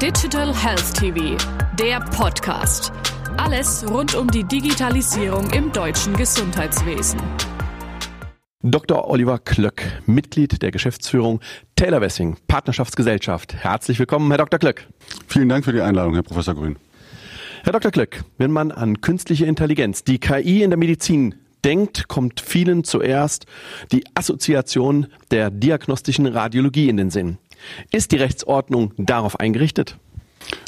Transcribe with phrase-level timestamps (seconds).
[0.00, 1.36] Digital Health TV,
[1.78, 2.90] der Podcast.
[3.36, 7.20] Alles rund um die Digitalisierung im deutschen Gesundheitswesen.
[8.62, 9.10] Dr.
[9.10, 11.40] Oliver Klöck, Mitglied der Geschäftsführung
[11.76, 13.54] Taylor Wessing, Partnerschaftsgesellschaft.
[13.54, 14.58] Herzlich willkommen, Herr Dr.
[14.58, 14.88] Klöck.
[15.26, 16.76] Vielen Dank für die Einladung, Herr Professor Grün.
[17.64, 17.90] Herr Dr.
[17.90, 23.44] Klöck, wenn man an künstliche Intelligenz, die KI in der Medizin denkt, kommt vielen zuerst
[23.92, 27.36] die Assoziation der diagnostischen Radiologie in den Sinn.
[27.90, 29.96] Ist die Rechtsordnung darauf eingerichtet?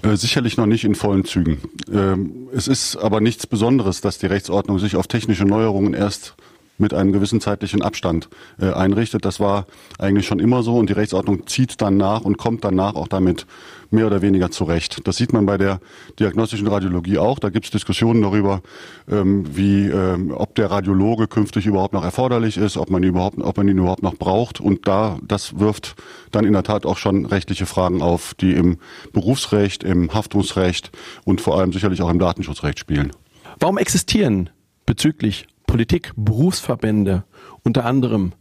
[0.02, 1.58] Äh, sicherlich noch nicht in vollen Zügen.
[1.92, 6.34] Ähm, es ist aber nichts Besonderes, dass die Rechtsordnung sich auf technische Neuerungen erst
[6.78, 8.28] mit einem gewissen zeitlichen Abstand
[8.60, 9.24] äh, einrichtet.
[9.24, 9.66] Das war
[9.98, 13.46] eigentlich schon immer so und die Rechtsordnung zieht dann nach und kommt danach auch damit
[13.90, 15.06] mehr oder weniger zurecht.
[15.06, 15.80] Das sieht man bei der
[16.18, 17.38] diagnostischen Radiologie auch.
[17.38, 18.62] Da gibt es Diskussionen darüber,
[19.08, 23.38] ähm, wie, ähm, ob der Radiologe künftig überhaupt noch erforderlich ist, ob man ihn überhaupt,
[23.38, 24.60] ob man ihn überhaupt noch braucht.
[24.60, 25.94] Und da, das wirft
[26.30, 28.78] dann in der Tat auch schon rechtliche Fragen auf, die im
[29.12, 30.90] Berufsrecht, im Haftungsrecht
[31.24, 33.12] und vor allem sicherlich auch im Datenschutzrecht spielen.
[33.60, 34.50] Warum existieren
[34.86, 37.24] bezüglich Politik, Berufsverbände
[37.62, 38.34] unter anderem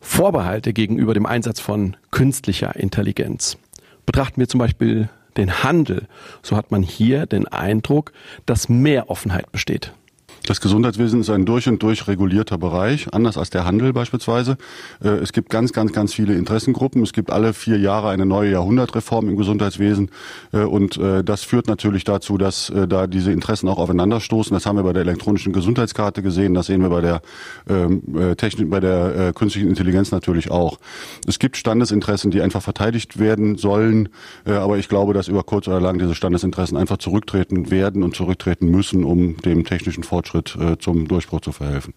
[0.00, 3.56] Vorbehalte gegenüber dem Einsatz von künstlicher Intelligenz.
[4.04, 6.08] Betrachten wir zum Beispiel den Handel,
[6.42, 8.12] so hat man hier den Eindruck,
[8.44, 9.94] dass mehr Offenheit besteht.
[10.46, 14.58] Das Gesundheitswesen ist ein durch und durch regulierter Bereich, anders als der Handel beispielsweise.
[15.02, 17.02] Äh, es gibt ganz, ganz, ganz viele Interessengruppen.
[17.02, 20.10] Es gibt alle vier Jahre eine neue Jahrhundertreform im Gesundheitswesen.
[20.52, 24.52] Äh, und äh, das führt natürlich dazu, dass da diese Interessen auch aufeinanderstoßen.
[24.52, 26.52] Das haben wir bei der elektronischen Gesundheitskarte gesehen.
[26.52, 27.22] Das sehen wir bei der
[27.68, 28.02] ähm,
[28.36, 30.78] Technik, bei der künstlichen Intelligenz natürlich auch.
[31.26, 34.08] Es gibt Standesinteressen, die einfach verteidigt werden sollen.
[34.44, 38.68] Aber ich glaube, dass über kurz oder lang diese Standesinteressen einfach zurücktreten werden und zurücktreten
[38.68, 41.94] müssen, um dem technischen Fortschritt Fortschritt äh, zum Durchbruch zu verhelfen.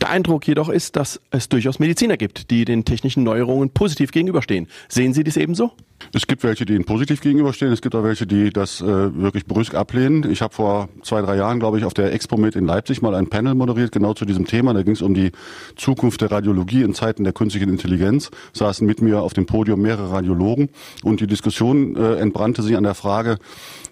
[0.00, 4.68] Der Eindruck jedoch ist, dass es durchaus Mediziner gibt, die den technischen Neuerungen positiv gegenüberstehen.
[4.88, 5.72] Sehen Sie dies ebenso?
[6.14, 7.72] Es gibt welche, die ihnen positiv gegenüberstehen.
[7.72, 10.30] Es gibt auch welche, die das äh, wirklich brüsk ablehnen.
[10.30, 13.14] Ich habe vor zwei, drei Jahren, glaube ich, auf der Expo mit in Leipzig mal
[13.14, 14.74] ein Panel moderiert, genau zu diesem Thema.
[14.74, 15.32] Da ging es um die
[15.76, 18.30] Zukunft der Radiologie in Zeiten der künstlichen Intelligenz.
[18.52, 20.70] Saßen mit mir auf dem Podium mehrere Radiologen
[21.02, 23.38] und die Diskussion äh, entbrannte sich an der Frage,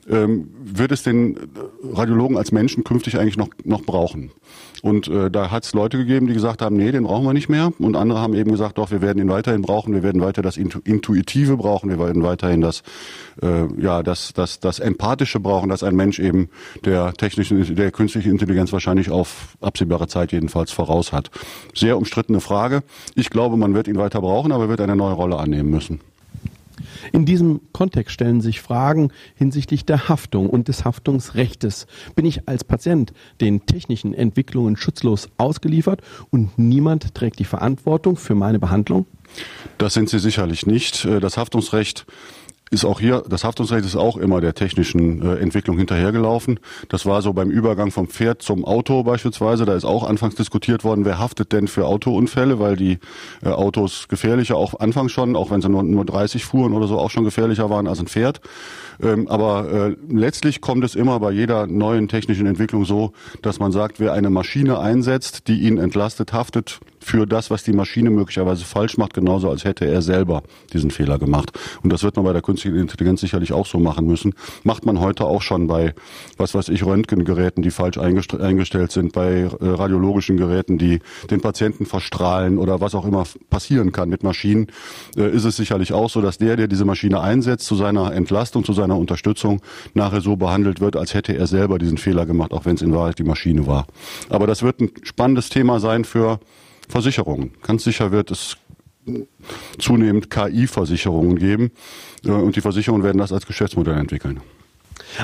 [0.09, 1.37] ähm, wird es den
[1.83, 4.31] Radiologen als Menschen künftig eigentlich noch, noch brauchen?
[4.83, 7.49] Und äh, da hat es Leute gegeben, die gesagt haben, nee, den brauchen wir nicht
[7.49, 7.73] mehr.
[7.79, 10.57] Und andere haben eben gesagt, doch, wir werden ihn weiterhin brauchen, wir werden weiter das
[10.57, 12.83] Intuitive brauchen, wir werden weiterhin das,
[13.43, 16.49] äh, ja, das, das, das Empathische brauchen, dass ein Mensch eben
[16.85, 21.31] der technischen, der künstlichen Intelligenz wahrscheinlich auf absehbare Zeit jedenfalls voraus hat.
[21.75, 22.83] Sehr umstrittene Frage.
[23.15, 26.01] Ich glaube, man wird ihn weiter brauchen, aber er wird eine neue Rolle annehmen müssen.
[27.13, 31.87] In diesem Kontext stellen sich Fragen hinsichtlich der Haftung und des Haftungsrechtes.
[32.15, 38.35] Bin ich als Patient den technischen Entwicklungen schutzlos ausgeliefert und niemand trägt die Verantwortung für
[38.35, 39.07] meine Behandlung?
[39.79, 41.05] Das sind Sie sicherlich nicht.
[41.05, 42.07] Äh, das Haftungsrecht
[42.71, 46.59] ist auch hier, das Haftungsrecht ist auch immer der technischen äh, Entwicklung hinterhergelaufen.
[46.89, 49.65] Das war so beim Übergang vom Pferd zum Auto beispielsweise.
[49.65, 52.99] Da ist auch anfangs diskutiert worden, wer haftet denn für Autounfälle, weil die
[53.45, 56.99] äh, Autos gefährlicher auch anfangs schon, auch wenn sie nur, nur 30 fuhren oder so,
[56.99, 58.41] auch schon gefährlicher waren als ein Pferd.
[59.01, 63.13] Ähm, aber letztlich kommt es immer bei jeder neuen technischen Entwicklung so,
[63.43, 67.73] dass man sagt, wer eine Maschine einsetzt, die ihn entlastet, haftet für das, was die
[67.73, 70.43] Maschine möglicherweise falsch macht, genauso als hätte er selber
[70.73, 71.53] diesen Fehler gemacht.
[71.83, 74.35] Und das wird man bei der künstlichen Intelligenz sicherlich auch so machen müssen.
[74.65, 75.95] Macht man heute auch schon bei,
[76.37, 81.87] was weiß ich, Röntgengeräten, die falsch eingestellt sind, bei äh, radiologischen Geräten, die den Patienten
[81.87, 84.69] verstrahlen oder was auch immer passieren kann mit Maschinen,
[85.17, 88.65] äh, ist es sicherlich auch so, dass der, der diese Maschine einsetzt, zu seiner Entlastung,
[88.65, 89.61] zu seiner Unterstützung
[89.95, 92.95] nachher so behandelt wird, als hätte er selber diesen Fehler gemacht, auch wenn es in
[92.95, 93.87] Wahrheit die Maschine war.
[94.29, 96.41] Aber das wird ein spannendes Thema sein für
[96.89, 97.53] Versicherungen.
[97.63, 98.57] Ganz sicher wird es
[99.79, 101.71] zunehmend KI-Versicherungen geben
[102.25, 104.41] äh, und die Versicherungen werden das als Geschäftsmodell entwickeln.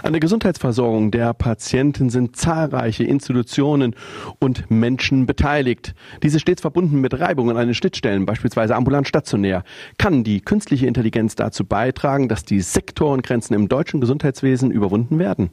[0.02, 3.94] An der Gesundheitsversorgung der Patienten sind zahlreiche Institutionen
[4.38, 5.94] und Menschen beteiligt.
[6.22, 9.64] Diese stets verbunden mit Reibungen an den Schnittstellen, beispielsweise ambulant stationär.
[9.98, 15.50] Kann die künstliche Intelligenz dazu beitragen, dass die Sektorengrenzen im deutschen Gesundheitswesen überwunden werden?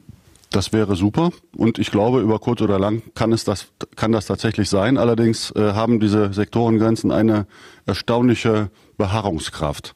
[0.50, 4.26] Das wäre super und ich glaube, über kurz oder lang kann es das, kann das
[4.26, 4.98] tatsächlich sein.
[4.98, 7.46] Allerdings äh, haben diese Sektorengrenzen eine
[7.86, 9.94] erstaunliche Beharrungskraft.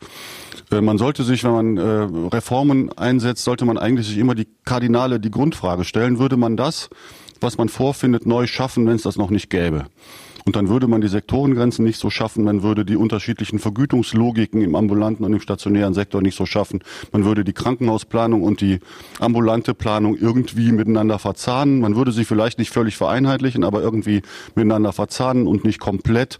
[0.70, 4.46] Äh, man sollte sich, wenn man äh, Reformen einsetzt, sollte man eigentlich sich immer die
[4.64, 6.88] Kardinale, die Grundfrage stellen, würde man das,
[7.40, 9.86] was man vorfindet, neu schaffen, wenn es das noch nicht gäbe?
[10.46, 14.74] Und dann würde man die Sektorengrenzen nicht so schaffen, man würde die unterschiedlichen Vergütungslogiken im
[14.74, 16.80] ambulanten und im stationären Sektor nicht so schaffen.
[17.12, 18.80] Man würde die Krankenhausplanung und die
[19.20, 21.80] ambulante Planung irgendwie miteinander verzahnen.
[21.80, 24.20] Man würde sie vielleicht nicht völlig vereinheitlichen, aber irgendwie
[24.54, 26.38] miteinander verzahnen und nicht komplett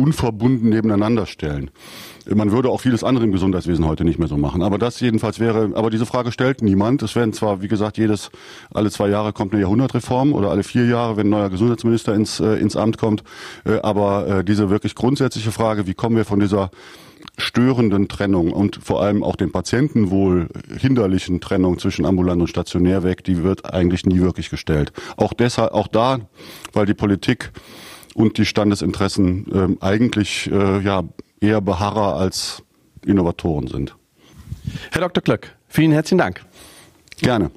[0.00, 1.70] unverbunden nebeneinander stellen.
[2.26, 4.62] Man würde auch vieles andere im Gesundheitswesen heute nicht mehr so machen.
[4.62, 7.02] Aber das jedenfalls wäre, aber diese Frage stellt niemand.
[7.02, 8.30] Es werden zwar, wie gesagt, jedes,
[8.72, 12.40] alle zwei Jahre kommt eine Jahrhundertreform oder alle vier Jahre, wenn ein neuer Gesundheitsminister ins,
[12.40, 13.22] äh, ins Amt kommt.
[13.64, 16.70] Äh, aber äh, diese wirklich grundsätzliche Frage, wie kommen wir von dieser
[17.36, 20.48] störenden Trennung und vor allem auch dem Patientenwohl
[20.78, 24.92] hinderlichen Trennung zwischen ambulant und stationär weg, die wird eigentlich nie wirklich gestellt.
[25.16, 26.20] Auch deshalb, auch da,
[26.72, 27.52] weil die Politik
[28.14, 31.04] und die Standesinteressen ähm, eigentlich äh, ja
[31.40, 32.62] eher Beharrer als
[33.04, 33.96] Innovatoren sind.
[34.90, 35.22] Herr Dr.
[35.22, 36.44] Klöck, vielen herzlichen Dank.
[37.18, 37.50] Gerne.